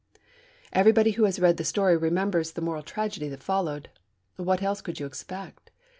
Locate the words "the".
1.57-1.63, 2.53-2.61